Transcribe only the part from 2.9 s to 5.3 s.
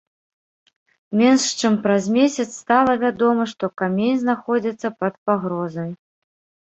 вядома, што камень знаходзіцца пад